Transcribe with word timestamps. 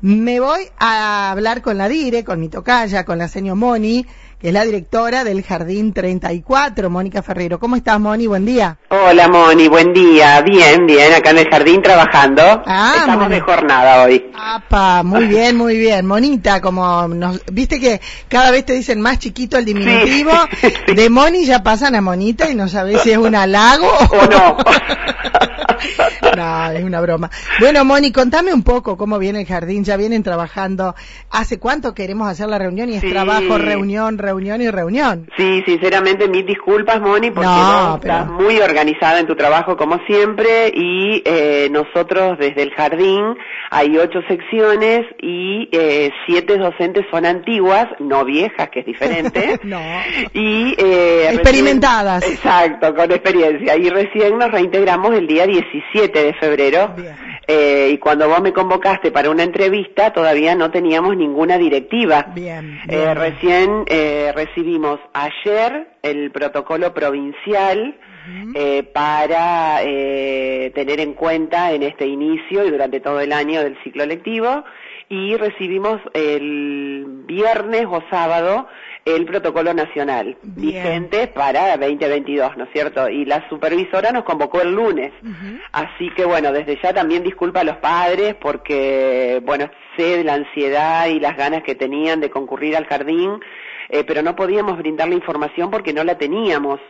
me 0.00 0.38
voy 0.40 0.62
a 0.78 1.30
hablar 1.30 1.62
con 1.62 1.76
la 1.76 1.88
dire, 1.88 2.24
con 2.24 2.38
mi 2.38 2.48
tocaya, 2.48 3.04
con 3.04 3.18
la 3.18 3.28
señora 3.28 3.56
Moni, 3.56 4.06
que 4.38 4.48
es 4.48 4.54
la 4.54 4.64
directora 4.64 5.24
del 5.24 5.42
Jardín 5.42 5.92
34, 5.92 6.88
Mónica 6.90 7.22
Ferrero. 7.22 7.58
¿Cómo 7.58 7.74
estás, 7.74 7.98
Moni? 7.98 8.28
Buen 8.28 8.46
día. 8.46 8.78
Hola, 8.88 9.26
Moni, 9.26 9.66
buen 9.66 9.92
día. 9.92 10.40
Bien, 10.42 10.86
bien, 10.86 11.12
acá 11.12 11.30
en 11.30 11.38
el 11.38 11.48
jardín 11.50 11.82
trabajando. 11.82 12.42
Ah, 12.64 12.92
Estamos 12.98 13.24
Moni. 13.24 13.34
de 13.34 13.40
jornada 13.40 14.04
hoy. 14.04 14.30
Apa, 14.38 15.02
muy 15.02 15.26
bien, 15.26 15.56
muy 15.56 15.76
bien. 15.76 16.06
Monita, 16.06 16.60
como 16.60 17.08
nos, 17.08 17.42
viste 17.50 17.80
que 17.80 18.00
cada 18.28 18.52
vez 18.52 18.64
te 18.64 18.74
dicen 18.74 19.00
más 19.00 19.18
chiquito 19.18 19.58
el 19.58 19.64
diminutivo. 19.64 20.30
Sí. 20.60 20.72
De 20.94 21.10
Moni 21.10 21.44
ya 21.44 21.64
pasan 21.64 21.96
a 21.96 22.00
Monita 22.00 22.48
y 22.48 22.54
no 22.54 22.68
sabes 22.68 23.02
si 23.02 23.10
es 23.10 23.18
un 23.18 23.34
halago 23.34 23.88
O 24.10 24.26
no. 24.26 24.56
no, 26.36 26.70
es 26.70 26.84
una 26.84 27.00
broma. 27.00 27.28
Bueno, 27.58 27.84
Moni, 27.84 28.12
contame 28.12 28.52
un 28.54 28.62
poco 28.62 28.96
cómo 28.96 29.18
viene 29.18 29.40
el 29.40 29.46
jardín. 29.48 29.82
Ya 29.82 29.96
vienen 29.96 30.22
trabajando. 30.22 30.94
¿Hace 31.30 31.58
cuánto 31.58 31.92
queremos 31.92 32.28
hacer 32.28 32.48
la 32.48 32.58
reunión? 32.58 32.88
Y 32.88 32.94
es 32.94 33.00
Sí. 33.00 33.10
trabajo, 33.10 33.58
reunión, 33.58 34.16
reunión 34.16 34.27
y 34.62 34.70
reunión. 34.70 35.28
Sí, 35.36 35.62
sinceramente, 35.66 36.28
mis 36.28 36.44
disculpas, 36.46 37.00
Moni, 37.00 37.30
porque 37.30 37.48
No, 37.48 37.90
vos 37.90 37.98
pero- 38.02 38.14
estás 38.14 38.30
muy 38.30 38.58
organizada 38.60 39.20
en 39.20 39.26
tu 39.26 39.34
trabajo 39.36 39.76
como 39.76 39.98
siempre 40.06 40.68
y 40.74 41.22
eh, 41.24 41.68
nosotros 41.70 42.38
desde 42.38 42.62
el 42.62 42.70
jardín 42.74 43.36
hay 43.70 43.96
ocho 43.98 44.20
secciones 44.28 45.02
y 45.20 45.68
eh, 45.72 46.10
siete 46.26 46.56
docentes 46.58 47.04
son 47.10 47.26
antiguas, 47.26 47.86
no 47.98 48.24
viejas, 48.24 48.68
que 48.70 48.80
es 48.80 48.86
diferente. 48.86 49.60
No. 49.64 49.80
Y 50.32 50.74
eh, 50.78 51.30
Experimentadas. 51.32 52.22
recién- 52.22 52.34
exacto, 52.36 52.94
con 52.94 53.10
experiencia. 53.10 53.76
Y 53.76 53.90
recién 53.90 54.38
nos 54.38 54.50
reintegramos 54.50 55.14
el 55.14 55.26
día 55.26 55.46
17 55.46 56.22
de 56.22 56.34
febrero. 56.34 56.94
Bien. 56.96 57.14
Eh, 57.50 57.92
y 57.94 57.98
cuando 57.98 58.28
vos 58.28 58.42
me 58.42 58.52
convocaste 58.52 59.10
para 59.10 59.30
una 59.30 59.42
entrevista, 59.42 60.12
todavía 60.12 60.54
no 60.54 60.70
teníamos 60.70 61.16
ninguna 61.16 61.56
directiva. 61.56 62.26
Bien, 62.34 62.78
Eh, 62.86 63.14
recién 63.14 63.84
eh, 63.86 64.32
recibimos 64.36 65.00
ayer 65.14 65.88
el 66.02 66.30
protocolo 66.30 66.92
provincial 66.92 67.96
eh, 68.54 68.82
para 68.82 69.82
eh, 69.82 70.70
tener 70.74 71.00
en 71.00 71.14
cuenta 71.14 71.72
en 71.72 71.82
este 71.84 72.06
inicio 72.06 72.66
y 72.66 72.70
durante 72.70 73.00
todo 73.00 73.20
el 73.20 73.32
año 73.32 73.62
del 73.62 73.82
ciclo 73.82 74.04
lectivo 74.04 74.64
y 75.08 75.36
recibimos 75.36 76.00
el 76.12 77.22
viernes 77.26 77.86
o 77.88 78.02
sábado 78.10 78.68
el 79.04 79.24
protocolo 79.24 79.72
nacional 79.72 80.36
Bien. 80.42 80.82
vigente 80.82 81.28
para 81.28 81.76
2022, 81.78 82.56
¿no 82.56 82.64
es 82.64 82.70
cierto? 82.72 83.08
Y 83.08 83.24
la 83.24 83.48
supervisora 83.48 84.12
nos 84.12 84.24
convocó 84.24 84.60
el 84.60 84.74
lunes. 84.74 85.12
Así 85.72 86.10
que 86.10 86.24
bueno, 86.24 86.52
desde 86.52 86.78
ya 86.82 86.92
también 86.92 87.22
disculpa 87.22 87.60
a 87.60 87.64
los 87.64 87.76
padres 87.76 88.34
porque, 88.34 89.40
bueno, 89.44 89.70
sé 89.96 90.18
de 90.18 90.24
la 90.24 90.34
ansiedad 90.34 91.06
y 91.06 91.20
las 91.20 91.36
ganas 91.36 91.62
que 91.62 91.74
tenían 91.74 92.20
de 92.20 92.30
concurrir 92.30 92.76
al 92.76 92.86
jardín, 92.86 93.40
eh, 93.88 94.04
pero 94.06 94.22
no 94.22 94.36
podíamos 94.36 94.76
brindar 94.76 95.08
la 95.08 95.14
información 95.14 95.70
porque 95.70 95.94
no 95.94 96.04
la 96.04 96.18
teníamos. 96.18 96.80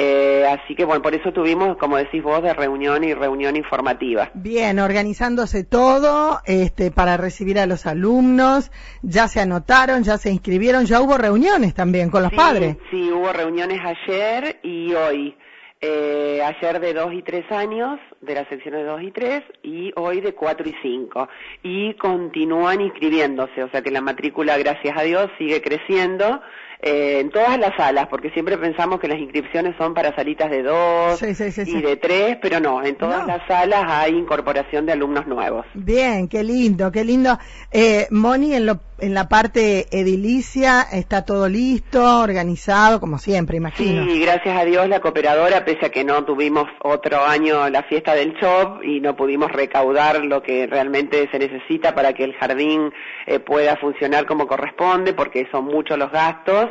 Eh, 0.00 0.46
así 0.46 0.76
que 0.76 0.84
bueno, 0.84 1.02
por 1.02 1.12
eso 1.12 1.32
tuvimos, 1.32 1.76
como 1.76 1.96
decís 1.96 2.22
vos, 2.22 2.40
de 2.40 2.54
reunión 2.54 3.02
y 3.02 3.14
reunión 3.14 3.56
informativa. 3.56 4.30
Bien, 4.32 4.78
organizándose 4.78 5.64
todo 5.64 6.38
este, 6.44 6.92
para 6.92 7.16
recibir 7.16 7.58
a 7.58 7.66
los 7.66 7.84
alumnos. 7.84 8.70
Ya 9.02 9.26
se 9.26 9.40
anotaron, 9.40 10.04
ya 10.04 10.16
se 10.16 10.30
inscribieron, 10.30 10.86
ya 10.86 11.00
hubo 11.00 11.18
reuniones 11.18 11.74
también 11.74 12.10
con 12.10 12.22
los 12.22 12.30
Sí, 12.30 12.36
padres. 12.36 12.76
Sí, 12.92 13.10
hubo 13.10 13.32
reuniones 13.32 13.80
ayer 13.84 14.60
y 14.62 14.94
hoy. 14.94 15.36
Eh, 15.80 16.42
ayer 16.44 16.80
de 16.80 16.92
2 16.92 17.14
y 17.14 17.22
3 17.22 17.50
años, 17.50 17.98
de 18.20 18.34
las 18.34 18.48
secciones 18.48 18.82
de 18.82 18.86
2 18.86 19.02
y 19.02 19.10
3, 19.10 19.42
y 19.64 19.92
hoy 19.96 20.20
de 20.20 20.32
4 20.32 20.68
y 20.68 20.74
5. 20.80 21.28
Y 21.64 21.94
continúan 21.94 22.80
inscribiéndose, 22.80 23.64
o 23.64 23.70
sea 23.70 23.82
que 23.82 23.90
la 23.90 24.00
matrícula, 24.00 24.58
gracias 24.58 24.96
a 24.96 25.02
Dios, 25.02 25.28
sigue 25.38 25.60
creciendo 25.60 26.40
eh, 26.80 27.18
en 27.20 27.30
todas 27.30 27.58
las 27.58 27.74
salas, 27.76 28.06
porque 28.08 28.30
siempre 28.30 28.56
pensamos 28.56 29.00
que 29.00 29.08
las 29.08 29.18
inscripciones 29.18 29.74
son 29.76 29.94
para 29.94 30.14
salitas 30.14 30.50
de 30.50 30.62
2 30.62 31.18
Sí, 31.18 31.34
sí, 31.34 31.50
sí, 31.50 31.64
sí. 31.64 31.76
y 31.78 31.82
de 31.82 31.96
3, 31.96 32.38
pero 32.40 32.60
no, 32.60 32.82
en 32.84 32.94
todas 32.96 33.22
No. 33.22 33.26
las 33.26 33.46
salas 33.48 33.82
hay 33.86 34.14
incorporación 34.14 34.86
de 34.86 34.92
alumnos 34.92 35.26
nuevos. 35.26 35.66
Bien, 35.74 36.28
qué 36.28 36.44
lindo, 36.44 36.92
qué 36.92 37.04
lindo. 37.04 37.36
Eh, 37.72 38.06
Moni, 38.10 38.54
en, 38.54 38.66
lo, 38.66 38.80
en 39.00 39.12
la 39.14 39.28
parte 39.28 39.86
edilicia 39.90 40.82
está 40.92 41.24
todo 41.24 41.48
listo, 41.48 42.20
organizado, 42.20 43.00
como 43.00 43.18
siempre, 43.18 43.56
imagino. 43.56 44.04
Sí, 44.04 44.20
gracias 44.20 44.56
a 44.56 44.64
Dios 44.64 44.88
la 44.88 45.00
cooperadora, 45.00 45.64
pese 45.64 45.86
a 45.86 45.90
que 45.90 46.04
no 46.04 46.24
tuvimos 46.24 46.64
otro 46.82 47.24
año 47.24 47.68
la 47.70 47.82
fiesta 47.84 48.14
del 48.14 48.34
shop 48.34 48.82
y 48.84 49.00
no 49.00 49.16
pudimos 49.16 49.50
recaudar 49.52 50.24
lo 50.24 50.42
que 50.42 50.66
realmente 50.66 51.28
se 51.30 51.38
necesita 51.38 51.94
para 51.94 52.12
que 52.12 52.24
el 52.24 52.34
jardín 52.34 52.92
eh, 53.26 53.38
pueda 53.40 53.76
funcionar 53.76 54.26
como 54.26 54.46
corresponde, 54.46 55.12
porque 55.12 55.46
son 55.50 55.64
muchos 55.64 55.98
los 55.98 56.10
gastos. 56.12 56.67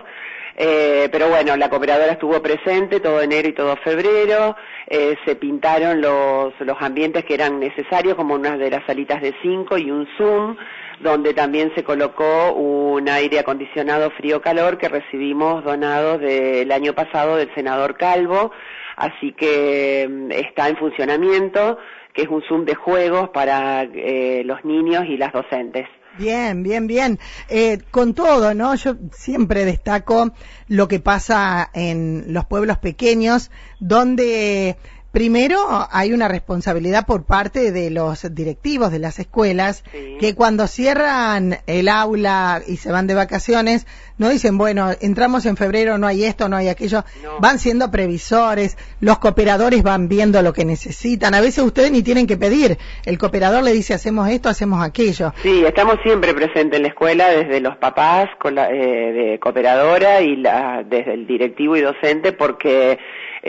Eh, 0.60 1.08
pero 1.12 1.30
bueno, 1.30 1.56
la 1.56 1.70
cooperadora 1.70 2.14
estuvo 2.14 2.42
presente 2.42 3.00
todo 3.00 3.22
enero 3.22 3.48
y 3.48 3.54
todo 3.54 3.76
febrero, 3.78 4.56
eh, 4.88 5.16
se 5.24 5.36
pintaron 5.36 6.02
los, 6.02 6.52
ambientes 6.80 7.26
que 7.26 7.36
eran 7.36 7.60
necesarios, 7.60 8.16
como 8.16 8.34
unas 8.34 8.58
de 8.58 8.72
las 8.72 8.84
salitas 8.88 9.22
de 9.22 9.36
5 9.44 9.78
y 9.78 9.92
un 9.92 10.08
Zoom, 10.18 10.58
donde 11.00 11.36
también 11.36 11.72
se 11.76 11.84
colocó 11.84 12.54
un 12.54 13.08
aire 13.08 13.38
acondicionado 13.38 14.10
frío-calor 14.10 14.80
que 14.80 14.90
recibimos 14.90 15.64
donados 15.64 16.20
del 16.22 16.72
año 16.72 16.94
pasado 16.94 17.36
del 17.36 17.54
senador 17.54 17.96
Calvo, 17.96 18.52
así 18.96 19.34
que 19.34 20.08
mm, 20.10 20.32
está 20.32 20.70
en 20.70 20.78
funcionamiento, 20.78 21.78
que 22.14 22.24
es 22.24 22.30
un 22.30 22.42
Zoom 22.42 22.66
de 22.66 22.74
juegos 22.74 23.30
para 23.30 23.84
eh, 23.84 24.42
los 24.44 24.66
niños 24.66 25.06
y 25.08 25.18
las 25.18 25.34
docentes. 25.34 25.88
Bien, 26.18 26.64
bien, 26.64 26.88
bien. 26.88 27.20
Eh, 27.48 27.78
con 27.92 28.16
todo, 28.16 28.56
¿no? 28.56 28.74
Yo 28.74 28.96
siempre 29.12 29.66
destaco 29.66 30.34
lo 30.68 30.88
que 30.88 31.00
pasa 31.00 31.70
en 31.76 32.34
los 32.34 32.46
pueblos 32.46 32.80
pequeños, 32.80 33.52
donde 33.80 34.78
primero 35.18 35.58
hay 35.92 36.14
una 36.14 36.28
responsabilidad 36.28 37.08
por 37.08 37.24
parte 37.26 37.72
de 37.72 37.90
los 37.90 38.36
directivos 38.36 38.92
de 38.92 39.00
las 39.00 39.18
escuelas, 39.18 39.84
Sí. 39.92 40.18
que 40.20 40.36
cuando 40.36 40.68
cierran 40.68 41.58
el 41.66 41.90
aula 41.90 42.62
y 42.68 42.78
se 42.78 42.92
van 42.92 43.08
de 43.08 43.16
vacaciones, 43.16 43.88
no 44.20 44.30
dicen, 44.30 44.60
bueno, 44.60 44.92
entramos 45.02 45.48
en 45.48 45.58
febrero, 45.58 45.98
no 45.98 46.06
hay 46.06 46.24
esto, 46.24 46.50
no 46.50 46.56
hay 46.56 46.68
aquello, 46.70 47.04
No. 47.24 47.40
van 47.40 47.58
siendo 47.58 47.90
previsores, 47.90 48.78
los 49.00 49.18
cooperadores 49.18 49.82
van 49.82 50.08
viendo 50.08 50.40
lo 50.44 50.54
que 50.54 50.66
necesitan, 50.66 51.34
a 51.34 51.42
veces 51.42 51.64
ustedes 51.64 51.90
ni 51.92 52.04
tienen 52.04 52.28
que 52.28 52.38
pedir, 52.38 52.78
el 53.04 53.18
cooperador 53.18 53.64
le 53.64 53.72
dice, 53.74 53.96
hacemos 53.96 54.30
esto, 54.30 54.50
hacemos 54.50 54.84
aquello. 54.86 55.34
Sí, 55.42 55.64
estamos 55.66 55.96
siempre 56.04 56.36
presentes 56.36 56.78
en 56.78 56.84
la 56.84 56.90
escuela, 56.90 57.30
desde 57.32 57.60
los 57.60 57.76
papás 57.78 58.30
con 58.40 58.54
la, 58.54 58.70
eh, 58.70 59.14
de 59.14 59.40
cooperadora 59.40 60.22
y 60.22 60.36
la, 60.36 60.84
desde 60.88 61.16
el 61.16 61.26
directivo 61.26 61.76
y 61.76 61.82
docente, 61.82 62.34
porque 62.34 63.00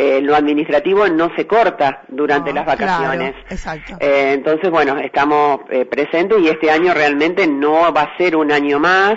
eh, 0.01 0.21
lo 0.23 0.37
administrativo 0.37 1.09
no 1.09 1.29
se 1.35 1.45
corta 1.49 2.03
durante 2.07 2.51
No, 2.51 2.57
las 2.61 2.67
vacaciones. 2.67 3.33
claro, 3.33 3.47
exacto. 3.51 3.97
Eh, 3.99 4.31
entonces, 4.35 4.71
bueno, 4.71 4.97
estamos 4.99 5.63
eh, 5.71 5.87
presentes 5.87 6.39
y 6.39 6.47
este 6.49 6.71
año 6.71 6.95
realmente 6.95 7.49
no 7.49 7.93
va 7.93 8.03
a 8.03 8.17
ser 8.17 8.37
un 8.37 8.53
año 8.53 8.79
más, 8.79 9.17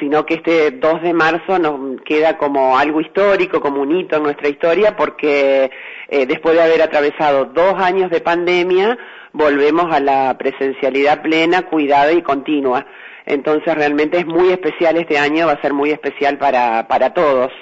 sino 0.00 0.26
que 0.26 0.34
este 0.34 0.72
2 0.72 1.02
de 1.02 1.14
marzo 1.14 1.60
nos 1.60 2.00
queda 2.02 2.36
como 2.38 2.76
algo 2.76 3.00
histórico, 3.00 3.60
como 3.60 3.82
un 3.82 3.96
hito 3.96 4.16
en 4.16 4.24
nuestra 4.24 4.48
historia, 4.48 4.96
porque 4.96 5.70
eh, 6.08 6.26
después 6.26 6.56
de 6.56 6.62
haber 6.64 6.82
atravesado 6.82 7.44
dos 7.44 7.74
años 7.80 8.10
de 8.10 8.20
pandemia, 8.20 8.98
volvemos 9.32 9.94
a 9.94 10.00
la 10.00 10.36
presencialidad 10.36 11.22
plena, 11.22 11.62
cuidada 11.62 12.10
y 12.12 12.22
continua. 12.22 12.84
Entonces 13.26 13.72
realmente 13.76 14.18
es 14.18 14.26
muy 14.26 14.50
especial 14.50 14.96
este 14.96 15.18
año, 15.18 15.46
va 15.46 15.52
a 15.52 15.62
ser 15.62 15.72
muy 15.72 15.90
especial 15.92 16.36
para, 16.36 16.88
para 16.88 17.14
todos. 17.14 17.52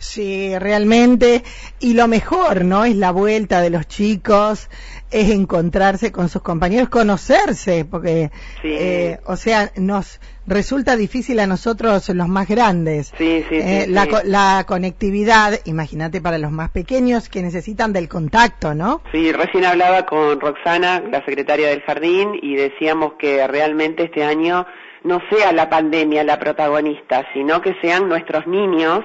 Sí, 0.00 0.58
realmente. 0.58 1.44
Y 1.78 1.92
lo 1.92 2.08
mejor, 2.08 2.64
¿no? 2.64 2.86
Es 2.86 2.96
la 2.96 3.10
vuelta 3.12 3.60
de 3.60 3.68
los 3.68 3.86
chicos, 3.86 4.70
es 5.10 5.28
encontrarse 5.30 6.10
con 6.10 6.30
sus 6.30 6.40
compañeros, 6.40 6.88
conocerse, 6.88 7.84
porque, 7.84 8.30
Sí. 8.62 8.68
eh, 8.78 9.20
o 9.26 9.36
sea, 9.36 9.70
nos 9.76 10.18
resulta 10.46 10.96
difícil 10.96 11.38
a 11.38 11.46
nosotros 11.46 12.08
los 12.08 12.28
más 12.28 12.48
grandes. 12.48 13.12
Sí, 13.18 13.44
sí, 13.50 13.56
Eh, 13.56 13.82
sí, 13.84 13.90
la, 13.92 14.06
la 14.24 14.64
conectividad, 14.66 15.60
imagínate 15.66 16.22
para 16.22 16.38
los 16.38 16.50
más 16.50 16.70
pequeños 16.70 17.28
que 17.28 17.42
necesitan 17.42 17.92
del 17.92 18.08
contacto, 18.08 18.74
¿no? 18.74 19.02
Sí, 19.12 19.30
recién 19.32 19.66
hablaba 19.66 20.06
con 20.06 20.40
Roxana, 20.40 21.02
la 21.12 21.22
secretaria 21.26 21.68
del 21.68 21.82
jardín, 21.82 22.30
y 22.40 22.56
decíamos 22.56 23.12
que 23.18 23.46
realmente 23.46 24.04
este 24.04 24.24
año 24.24 24.66
no 25.04 25.20
sea 25.30 25.52
la 25.52 25.68
pandemia 25.68 26.24
la 26.24 26.38
protagonista, 26.38 27.26
sino 27.34 27.60
que 27.60 27.74
sean 27.82 28.08
nuestros 28.08 28.46
niños 28.46 29.04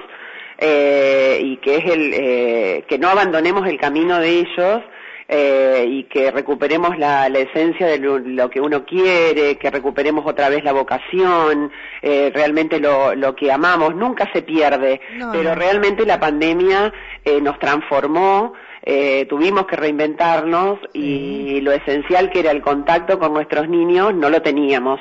eh, 0.58 1.40
y 1.42 1.56
que 1.58 1.76
es 1.76 1.84
el 1.84 2.12
eh, 2.14 2.84
que 2.88 2.98
no 2.98 3.08
abandonemos 3.08 3.66
el 3.68 3.78
camino 3.78 4.18
de 4.18 4.40
ellos 4.40 4.82
eh, 5.28 5.84
y 5.88 6.04
que 6.04 6.30
recuperemos 6.30 6.96
la, 6.98 7.28
la 7.28 7.40
esencia 7.40 7.86
de 7.88 7.98
lo, 7.98 8.18
lo 8.18 8.48
que 8.48 8.60
uno 8.60 8.84
quiere, 8.84 9.56
que 9.58 9.70
recuperemos 9.70 10.24
otra 10.24 10.48
vez 10.48 10.62
la 10.62 10.72
vocación, 10.72 11.72
eh, 12.00 12.30
realmente 12.32 12.78
lo, 12.78 13.14
lo 13.14 13.34
que 13.34 13.50
amamos, 13.50 13.94
nunca 13.96 14.30
se 14.32 14.42
pierde, 14.42 15.00
No, 15.16 15.32
pero 15.32 15.50
no. 15.50 15.54
realmente 15.56 16.06
la 16.06 16.20
pandemia 16.20 16.92
eh, 17.24 17.40
nos 17.40 17.58
transformó, 17.58 18.52
eh, 18.84 19.26
tuvimos 19.28 19.66
que 19.66 19.74
reinventarnos 19.74 20.78
y 20.92 21.60
lo 21.60 21.72
esencial 21.72 22.30
que 22.30 22.38
era 22.38 22.52
el 22.52 22.62
contacto 22.62 23.18
con 23.18 23.34
nuestros 23.34 23.68
niños 23.68 24.14
no 24.14 24.30
lo 24.30 24.42
teníamos. 24.42 25.00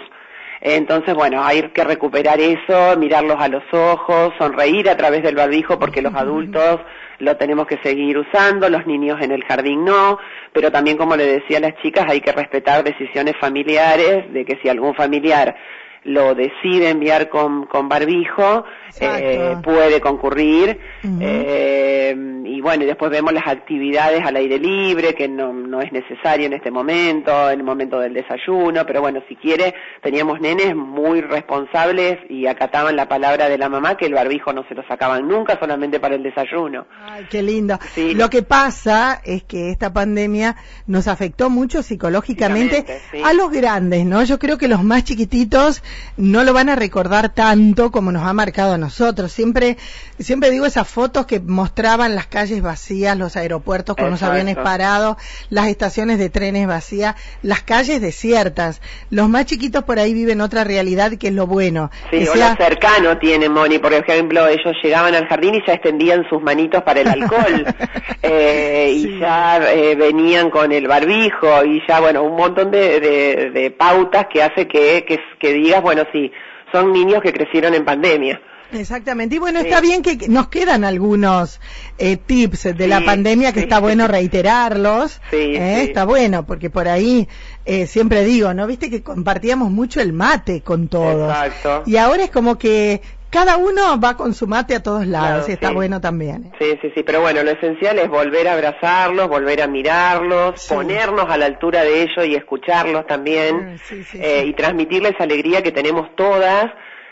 Entonces, 0.62 1.14
bueno, 1.14 1.44
hay 1.44 1.64
que 1.70 1.84
recuperar 1.84 2.40
eso, 2.40 2.98
mirarlos 2.98 3.38
a 3.40 3.48
los 3.48 3.64
ojos, 3.72 4.34
sonreír 4.38 4.90
a 4.90 4.98
través 4.98 5.24
del 5.24 5.36
barbijo 5.36 5.78
porque 5.80 6.02
los 6.02 6.16
adultos 6.16 6.80
lo 7.20 7.38
tenemos 7.38 7.68
que 7.68 7.78
seguir 7.78 8.18
usando, 8.18 8.70
los 8.70 8.86
niños 8.86 9.22
en 9.22 9.32
el 9.32 9.44
jardín 9.44 9.86
no, 9.86 10.20
pero 10.52 10.72
también 10.72 10.98
como 10.98 11.16
le 11.16 11.26
decía 11.26 11.58
a 11.58 11.62
las 11.62 11.76
chicas 11.82 12.06
hay 12.10 12.22
que 12.22 12.32
respetar 12.32 12.84
decisiones 12.84 13.36
familiares 13.40 14.32
de 14.34 14.46
que 14.46 14.60
si 14.62 14.70
algún 14.70 14.96
familiar 14.96 15.56
lo 16.06 16.36
decide 16.36 16.90
enviar 16.90 17.30
con, 17.30 17.66
con 17.66 17.90
barbijo, 17.90 18.64
eh, 19.00 19.58
puede 19.64 20.00
concurrir. 20.00 20.80
eh, 21.20 22.16
y 22.46 22.62
bueno, 22.62 22.84
y 22.84 22.88
después 22.88 23.12
vemos 23.12 23.34
las 23.34 23.48
actividades 23.48 24.22
al 24.24 24.36
aire 24.36 24.60
libre, 24.60 25.16
que 25.16 25.28
no, 25.28 25.52
no 25.52 25.82
es 25.82 25.92
necesario 25.92 26.46
en 26.46 26.54
este 26.54 26.72
momento, 26.72 27.50
en 27.50 27.60
el 27.60 27.66
momento 27.66 28.00
del 28.00 28.14
desayuno, 28.14 28.86
pero 28.86 29.02
bueno, 29.02 29.22
si 29.28 29.36
quiere, 29.36 29.74
teníamos 30.02 30.40
nenes 30.40 30.76
muy 30.76 31.22
responsables 31.22 32.20
y 32.30 32.46
acataban 32.46 32.96
la 32.96 33.10
palabra 33.10 33.50
de 33.50 33.58
la 33.58 33.68
mamá 33.68 33.98
que 33.98 34.06
el 34.06 34.14
barbijo 34.14 34.54
no 34.54 34.64
se 34.68 34.76
lo 34.76 34.84
sacaban 34.88 35.28
nunca, 35.28 35.58
solamente 35.60 36.00
para 36.00 36.16
el 36.16 36.24
desayuno. 36.24 36.86
Ay, 37.02 37.26
qué 37.30 37.42
lindo. 37.42 37.80
Lo 38.14 38.30
que 38.30 38.44
pasa 38.44 39.22
es 39.26 39.44
que 39.44 39.72
esta 39.72 39.92
pandemia 39.92 40.56
nos 40.86 41.08
afectó 41.08 41.50
mucho 41.50 41.82
psicológicamente 41.82 42.86
sí. 43.12 43.22
a 43.24 43.34
los 43.34 43.52
grandes, 43.52 44.06
¿no? 44.06 44.24
Yo 44.24 44.38
creo 44.38 44.58
que 44.58 44.68
los 44.68 44.84
más 44.84 45.04
chiquititos 45.04 45.84
no 46.18 46.44
lo 46.44 46.54
van 46.54 46.70
a 46.70 46.76
recordar 46.76 47.30
tanto 47.34 47.92
como 47.92 48.12
nos 48.12 48.24
ha 48.26 48.34
marcado 48.34 48.74
a 48.74 48.78
nosotros. 48.78 49.32
Siempre, 49.32 49.78
siempre 50.20 50.50
digo 50.52 50.66
esas 50.66 50.88
fotos 50.88 51.26
que 51.26 51.40
mostraban 51.40 52.16
las 52.16 52.28
calles 52.28 52.62
vacías, 52.62 53.18
los 53.18 53.36
aeropuertos 53.36 53.96
con 53.96 54.10
los 54.12 54.24
aviones 54.24 54.56
parados, 54.58 55.18
las 55.50 55.68
estaciones 55.68 56.18
de 56.20 56.30
trenes 56.30 56.68
vacías, 56.68 57.16
las 57.42 57.62
calles 57.64 58.02
desiertas. 58.02 58.82
Los 59.10 59.30
más 59.30 59.46
chiquitos 59.46 59.84
por 59.84 60.00
ahí 60.00 60.14
viven 60.14 60.42
otra 60.42 60.64
realidad 60.64 61.14
que 61.18 61.28
es 61.28 61.34
lo 61.34 61.48
bueno. 61.48 61.92
Sí, 62.12 62.20
Que 62.20 62.30
o 62.30 62.34
sea- 62.34 62.52
lo 62.52 62.56
cercano 62.66 63.18
tiene 63.18 63.50
Moni, 63.50 63.80
por 63.80 63.94
ejemplo, 63.94 64.48
ellos 64.48 64.76
llegaban 64.84 65.16
al 65.16 65.28
jardín 65.28 65.56
y 65.56 65.66
ya 65.66 65.74
extendían 65.74 66.24
sus 66.30 66.42
manitos 66.42 66.84
para 66.84 67.02
el 67.02 67.08
alcohol, 67.08 67.66
eh, 68.24 68.90
Sí. 68.96 69.08
y 69.16 69.20
ya 69.20 69.58
eh, 69.74 69.96
venían 69.96 70.50
con 70.50 70.72
el 70.72 70.88
barbijo, 70.88 71.64
y 71.66 71.82
ya, 71.88 72.00
bueno, 72.00 72.24
un 72.24 72.36
montón 72.36 72.72
de, 72.72 73.00
de- 73.00 73.52
de 73.52 73.72
pautas 73.72 74.28
que 74.32 74.44
hace 74.44 74.68
que, 74.68 75.06
que, 75.08 75.20
que 75.40 75.54
digas, 75.54 75.82
bueno, 75.86 76.04
sí, 76.12 76.32
son 76.72 76.92
niños 76.92 77.22
que 77.22 77.32
crecieron 77.32 77.74
en 77.76 77.86
pandemia. 77.86 78.42
Exactamente. 78.74 79.36
Y 79.36 79.40
bueno, 79.40 79.60
Sí. 79.62 79.68
está 79.68 79.80
bien 79.80 80.02
que 80.02 80.28
nos 80.28 80.48
quedan 80.48 80.84
algunos 80.84 81.62
eh, 82.00 82.18
tips 82.18 82.76
de 82.76 82.88
la 82.88 83.06
pandemia 83.06 83.54
que 83.54 83.60
sí. 83.60 83.66
está 83.66 83.80
bueno 83.80 84.08
reiterarlos. 84.08 85.22
Sí, 85.30 85.38
¿eh? 85.38 85.84
Está 85.84 86.04
bueno, 86.06 86.46
porque 86.48 86.70
por 86.72 86.88
ahí 86.88 87.28
eh, 87.66 87.86
siempre 87.86 88.24
digo, 88.26 88.54
¿no? 88.56 88.66
Viste 88.66 88.90
que 88.90 89.04
compartíamos 89.04 89.70
mucho 89.72 90.02
el 90.02 90.14
mate 90.14 90.62
con 90.62 90.88
todos. 90.88 91.30
Exacto. 91.30 91.84
Y 91.86 91.98
ahora 91.98 92.24
es 92.24 92.32
como 92.32 92.58
que 92.58 93.02
cada 93.36 93.58
uno 93.58 94.00
va 94.00 94.16
con 94.16 94.34
su 94.34 94.48
mate 94.48 94.76
a 94.76 94.82
todos 94.82 95.06
lados 95.06 95.46
Claro, 95.46 95.46
y 95.50 95.52
está 95.54 95.68
sí. 95.70 95.74
bueno 95.74 96.02
también. 96.02 96.46
¿eh? 96.46 96.52
Sí, 96.60 96.80
sí, 96.82 96.92
sí, 96.96 97.04
pero 97.04 97.22
bueno, 97.22 97.44
lo 97.44 97.52
esencial 97.52 98.00
es 98.00 98.10
volver 98.10 98.48
a 98.48 98.54
abrazarlos, 98.54 99.28
volver 99.28 99.62
a 99.62 99.68
mirarlos, 99.68 100.62
Sí. 100.62 100.74
ponernos 100.74 101.26
a 101.30 101.38
la 101.38 101.46
altura 101.46 101.84
de 101.84 102.04
ellos 102.04 102.26
y 102.26 102.36
escucharlos 102.36 103.06
también, 103.08 103.78
sí, 103.84 104.04
sí, 104.04 104.18
eh, 104.22 104.42
sí. 104.44 104.50
y 104.50 104.54
transmitirles 104.54 105.14
alegría 105.20 105.62
que 105.62 105.72
tenemos 105.72 106.16
todas 106.16 106.66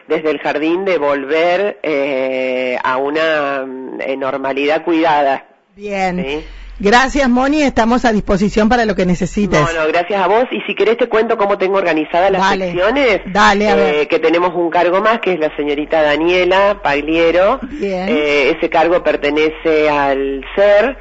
desde 0.08 0.32
el 0.32 0.40
jardín 0.40 0.86
de 0.86 0.98
volver 0.98 1.80
eh, 1.84 2.78
a 2.84 2.98
una 2.98 3.66
mm, 3.66 4.02
eh, 4.02 4.18
normalidad 4.18 4.84
cuidada. 4.84 5.46
Bien. 5.76 6.44
Gracias, 6.80 7.30
Moni. 7.30 7.62
Estamos 7.62 8.04
a 8.04 8.12
disposición 8.12 8.68
para 8.68 8.86
lo 8.86 8.96
que 8.96 9.06
necesites. 9.06 9.60
No, 9.60 9.68
no, 9.74 9.88
gracias 9.88 10.22
a 10.22 10.28
vos. 10.28 10.46
Y 10.52 10.60
si 10.62 10.76
querés 10.76 10.98
te 10.98 11.08
cuento 11.08 11.38
cómo 11.38 11.58
tengo 11.58 11.78
organizadas 11.78 12.32
las 12.32 12.42
Dale. 12.42 12.66
secciones. 12.72 13.22
Dale, 13.28 13.70
a 13.70 13.74
eh, 13.74 13.76
ver. 13.76 14.08
Que 14.08 14.20
tenemos 14.20 14.54
un 14.56 14.70
cargo 14.70 15.00
más, 15.02 15.20
que 15.20 15.34
es 15.34 15.40
la 15.40 15.56
señorita 15.56 16.02
Daniela 16.02 16.80
Pagliero. 16.84 17.60
Bien. 17.64 18.10
Eh, 18.10 18.56
ese 18.58 18.70
cargo 18.70 19.04
pertenece 19.04 19.90
al 19.90 20.44
SER. 20.56 20.98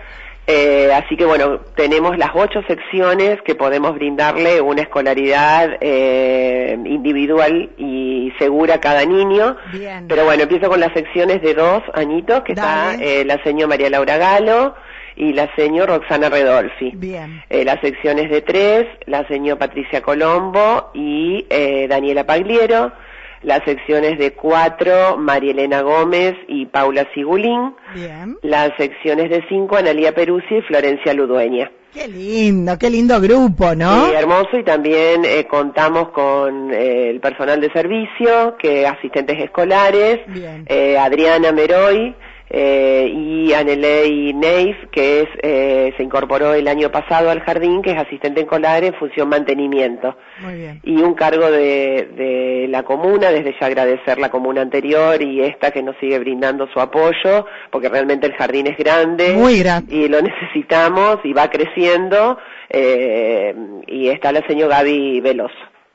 eh, 0.46 0.90
así 0.92 1.16
que 1.16 1.24
bueno, 1.24 1.60
tenemos 1.76 2.18
las 2.18 2.30
ocho 2.34 2.60
secciones 2.68 3.40
que 3.42 3.54
podemos 3.54 3.94
brindarle 3.94 4.60
una 4.60 4.82
escolaridad 4.82 5.70
eh, 5.80 6.76
individual 6.84 7.70
y 7.78 8.30
segura 8.38 8.74
a 8.74 8.80
cada 8.80 9.04
niño. 9.04 9.56
Bien. 9.72 10.06
Pero 10.08 10.24
bueno, 10.26 10.42
empiezo 10.42 10.68
con 10.68 10.80
las 10.80 10.92
secciones 10.92 11.40
de 11.42 11.54
dos 11.54 11.82
añitos, 11.94 12.42
que 12.42 12.54
Dale. 12.54 12.92
está 12.94 13.04
eh, 13.04 13.24
la 13.24 13.42
señora 13.42 13.68
María 13.68 13.88
Laura 13.90 14.16
Galo 14.18 14.74
y 15.16 15.32
la 15.32 15.54
señora 15.54 15.96
Roxana 15.98 16.28
Redolfi. 16.28 16.92
Bien. 16.94 17.42
Eh, 17.50 17.64
las 17.64 17.80
secciones 17.80 18.30
de 18.30 18.42
tres, 18.42 18.86
la 19.06 19.26
señora 19.28 19.58
Patricia 19.58 20.00
Colombo 20.02 20.90
y 20.94 21.46
eh, 21.50 21.86
Daniela 21.88 22.24
Pagliero. 22.24 22.92
Las 23.42 23.64
secciones 23.64 24.18
de 24.18 24.34
cuatro, 24.34 25.16
María 25.18 25.50
Elena 25.50 25.80
Gómez 25.82 26.34
y 26.46 26.66
Paula 26.66 27.08
Sigulín. 27.12 27.74
Bien. 27.92 28.38
Las 28.42 28.70
secciones 28.76 29.30
de 29.30 29.44
cinco, 29.48 29.76
Analía 29.76 30.14
Peruzzi 30.14 30.58
y 30.58 30.62
Florencia 30.62 31.12
Ludueña. 31.12 31.70
Qué 31.92 32.06
lindo, 32.08 32.78
qué 32.78 32.88
lindo 32.88 33.20
grupo, 33.20 33.74
¿no? 33.74 34.06
Sí, 34.06 34.12
hermoso 34.14 34.56
y 34.56 34.62
también 34.62 35.24
eh, 35.26 35.44
contamos 35.46 36.08
con 36.10 36.72
eh, 36.72 37.10
el 37.10 37.20
personal 37.20 37.60
de 37.60 37.70
servicio, 37.72 38.56
que 38.58 38.86
asistentes 38.86 39.38
escolares, 39.40 40.20
Bien. 40.28 40.64
eh, 40.68 40.96
Adriana 40.96 41.52
Meroy 41.52 42.14
eh, 42.54 43.10
y 43.10 43.54
Anelei 43.54 44.34
Neif, 44.34 44.76
que 44.90 45.20
es 45.22 45.28
eh, 45.42 45.94
se 45.96 46.02
incorporó 46.02 46.52
el 46.52 46.68
año 46.68 46.90
pasado 46.90 47.30
al 47.30 47.40
jardín, 47.40 47.80
que 47.80 47.92
es 47.92 47.98
asistente 47.98 48.42
escolar 48.42 48.84
en 48.84 48.92
función 48.94 49.30
mantenimiento. 49.30 50.14
Muy 50.42 50.56
bien. 50.56 50.80
Y 50.84 50.96
un 51.00 51.14
cargo 51.14 51.50
de, 51.50 52.10
de 52.14 52.66
la 52.68 52.82
comuna, 52.82 53.30
desde 53.30 53.56
ya 53.58 53.66
agradecer 53.68 54.18
la 54.18 54.30
comuna 54.30 54.60
anterior 54.60 55.22
y 55.22 55.40
esta 55.40 55.70
que 55.70 55.82
nos 55.82 55.96
sigue 55.96 56.18
brindando 56.18 56.66
su 56.74 56.78
apoyo, 56.78 57.46
porque 57.70 57.88
realmente 57.88 58.26
el 58.26 58.34
jardín 58.34 58.66
es 58.66 58.76
grande 58.76 59.32
Muy 59.32 59.58
grande. 59.60 59.94
y 59.94 60.08
lo 60.08 60.20
necesitamos 60.20 61.20
y 61.24 61.32
va 61.32 61.48
creciendo 61.48 62.36
eh, 62.68 63.54
y 63.86 64.08
está 64.08 64.30
la 64.30 64.46
señora 64.46 64.76
Gaby 64.78 65.20
Veloso. 65.22 65.54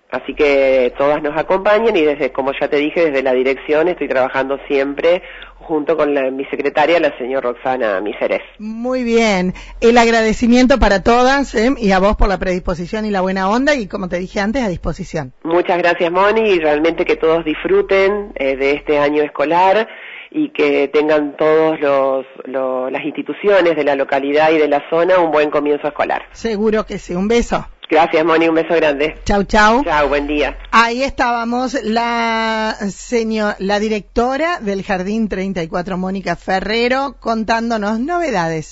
Así 0.10 0.34
que 0.34 0.94
todas 0.98 1.22
nos 1.22 1.38
acompañan 1.38 1.96
y 1.98 2.02
desde, 2.02 2.32
como 2.32 2.52
ya 2.60 2.70
te 2.70 2.78
dije, 2.78 3.08
desde 3.08 3.22
la 3.24 3.34
dirección 3.34 3.90
estoy 3.90 4.08
trabajando 4.08 4.58
siempre 4.68 5.22
junto 5.60 5.98
con 5.98 6.14
la- 6.14 6.32
mi 6.32 6.46
secretaria, 6.46 6.98
la 7.02 7.18
señora 7.18 7.50
Roxana 7.52 8.00
Miserés. 8.00 8.42
Muy 8.58 9.04
bien. 9.04 9.54
El 9.82 9.98
agradecimiento 9.98 10.80
para 10.80 11.04
todas 11.04 11.54
¿eh? 11.56 11.72
y 11.78 11.92
a 11.92 12.00
vos 12.00 12.16
por 12.16 12.30
la 12.30 12.38
predisposición 12.40 13.06
y 13.06 13.12
la 13.12 13.20
buena 13.20 13.50
onda 13.50 13.76
y 13.76 13.88
como 13.88 14.08
te 14.08 14.18
dije 14.18 14.40
antes, 14.40 14.64
a 14.64 14.70
disposición. 14.70 15.34
Muchas 15.44 15.78
gracias 15.78 16.10
Moni 16.10 16.52
y 16.52 16.60
realmente 16.60 17.04
que 17.04 17.18
todos 17.18 17.44
disfruten 17.44 18.32
eh, 18.36 18.56
de 18.56 18.72
este 18.72 19.00
año 19.00 19.22
escolar 19.24 19.90
y 20.32 20.50
que 20.52 20.88
tengan 20.88 21.36
todos 21.36 21.82
los, 21.82 22.26
lo- 22.46 22.90
las 22.90 23.04
instituciones 23.04 23.76
de 23.76 23.84
la 23.84 23.96
localidad 23.96 24.52
y 24.52 24.58
de 24.58 24.70
la 24.70 24.84
zona 24.90 25.20
un 25.20 25.32
buen 25.32 25.50
comienzo 25.50 25.88
escolar. 25.88 26.24
Seguro 26.32 26.86
que 26.86 26.98
sí. 26.98 27.14
Un 27.14 27.28
beso. 27.28 27.68
Gracias 27.90 28.26
Moni, 28.26 28.50
un 28.50 28.56
beso 28.56 28.76
grande. 28.76 29.16
Chau, 29.24 29.44
chau. 29.44 29.84
Chao, 29.84 30.10
buen 30.10 30.28
día. 30.28 30.58
Ahí 30.72 31.04
estábamos 31.04 31.74
la 31.84 32.76
señor, 32.92 33.56
la 33.60 33.80
directora 33.80 34.60
del 34.60 34.84
Jardín 34.84 35.30
34, 35.30 35.98
Mónica 35.98 36.36
Ferrero, 36.36 37.16
contándonos 37.20 38.00
novedades. 38.00 38.72